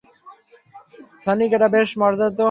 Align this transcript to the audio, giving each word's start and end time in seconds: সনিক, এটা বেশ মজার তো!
সনিক, 1.23 1.49
এটা 1.57 1.67
বেশ 1.75 1.89
মজার 2.01 2.29
তো! 2.29 2.39